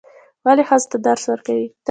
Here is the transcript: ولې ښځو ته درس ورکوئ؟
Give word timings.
ولې 0.45 0.63
ښځو 0.69 0.87
ته 0.91 0.97
درس 1.05 1.23
ورکوئ؟ 1.27 1.65